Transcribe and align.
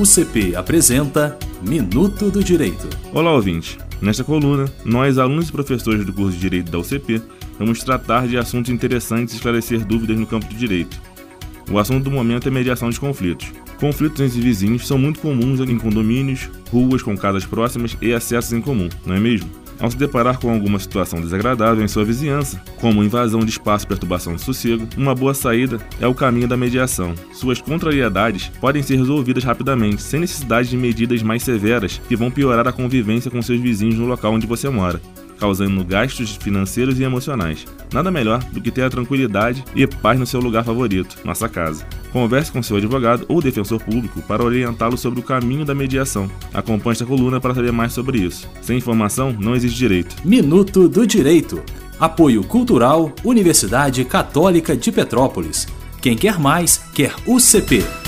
UCP 0.00 0.56
apresenta 0.56 1.38
Minuto 1.60 2.30
do 2.30 2.42
Direito. 2.42 2.88
Olá, 3.12 3.34
ouvinte. 3.34 3.76
Nesta 4.00 4.24
coluna, 4.24 4.64
nós, 4.82 5.18
alunos 5.18 5.50
e 5.50 5.52
professores 5.52 6.06
do 6.06 6.12
curso 6.14 6.32
de 6.32 6.40
Direito 6.40 6.70
da 6.70 6.78
UCP, 6.78 7.20
vamos 7.58 7.84
tratar 7.84 8.26
de 8.26 8.38
assuntos 8.38 8.70
interessantes 8.70 9.34
e 9.34 9.36
esclarecer 9.36 9.84
dúvidas 9.84 10.18
no 10.18 10.26
campo 10.26 10.46
do 10.46 10.54
direito. 10.54 10.98
O 11.70 11.78
assunto 11.78 12.04
do 12.04 12.10
momento 12.10 12.48
é 12.48 12.50
mediação 12.50 12.88
de 12.88 12.98
conflitos. 12.98 13.52
Conflitos 13.78 14.22
entre 14.22 14.40
vizinhos 14.40 14.86
são 14.86 14.96
muito 14.96 15.20
comuns 15.20 15.60
em 15.60 15.76
condomínios, 15.76 16.48
ruas 16.72 17.02
com 17.02 17.14
casas 17.14 17.44
próximas 17.44 17.94
e 18.00 18.14
acessos 18.14 18.54
em 18.54 18.62
comum, 18.62 18.88
não 19.04 19.14
é 19.14 19.20
mesmo? 19.20 19.50
Ao 19.80 19.90
se 19.90 19.96
deparar 19.96 20.38
com 20.38 20.52
alguma 20.52 20.78
situação 20.78 21.20
desagradável 21.20 21.82
em 21.82 21.88
sua 21.88 22.04
vizinhança, 22.04 22.62
como 22.76 23.02
invasão 23.02 23.40
de 23.40 23.50
espaço 23.50 23.86
e 23.86 23.88
perturbação 23.88 24.36
de 24.36 24.42
sossego, 24.42 24.86
uma 24.96 25.14
boa 25.14 25.32
saída 25.32 25.78
é 26.00 26.06
o 26.06 26.14
caminho 26.14 26.46
da 26.46 26.56
mediação. 26.56 27.14
Suas 27.32 27.60
contrariedades 27.60 28.48
podem 28.60 28.82
ser 28.82 28.96
resolvidas 28.96 29.42
rapidamente, 29.42 30.02
sem 30.02 30.20
necessidade 30.20 30.68
de 30.68 30.76
medidas 30.76 31.22
mais 31.22 31.42
severas 31.42 32.00
que 32.06 32.16
vão 32.16 32.30
piorar 32.30 32.68
a 32.68 32.72
convivência 32.72 33.30
com 33.30 33.40
seus 33.40 33.60
vizinhos 33.60 33.96
no 33.96 34.06
local 34.06 34.34
onde 34.34 34.46
você 34.46 34.68
mora 34.68 35.00
causando 35.40 35.82
gastos 35.82 36.36
financeiros 36.36 37.00
e 37.00 37.02
emocionais. 37.02 37.64
Nada 37.92 38.10
melhor 38.10 38.44
do 38.52 38.60
que 38.60 38.70
ter 38.70 38.82
a 38.82 38.90
tranquilidade 38.90 39.64
e 39.74 39.86
paz 39.86 40.20
no 40.20 40.26
seu 40.26 40.38
lugar 40.38 40.62
favorito, 40.62 41.16
nossa 41.24 41.48
casa. 41.48 41.86
Converse 42.12 42.50
com 42.50 42.62
seu 42.62 42.76
advogado 42.76 43.24
ou 43.28 43.40
defensor 43.40 43.82
público 43.82 44.20
para 44.22 44.44
orientá-lo 44.44 44.96
sobre 44.96 45.20
o 45.20 45.22
caminho 45.22 45.64
da 45.64 45.74
mediação. 45.74 46.30
Acompanhe 46.52 46.92
esta 46.92 47.06
coluna 47.06 47.40
para 47.40 47.54
saber 47.54 47.72
mais 47.72 47.92
sobre 47.92 48.18
isso. 48.18 48.48
Sem 48.60 48.78
informação, 48.78 49.34
não 49.38 49.54
existe 49.54 49.78
direito. 49.78 50.16
Minuto 50.24 50.88
do 50.88 51.06
Direito. 51.06 51.62
Apoio 51.98 52.42
Cultural 52.42 53.12
Universidade 53.24 54.04
Católica 54.04 54.76
de 54.76 54.90
Petrópolis. 54.90 55.68
Quem 56.00 56.16
quer 56.16 56.38
mais, 56.38 56.78
quer 56.94 57.14
UCP. 57.26 57.99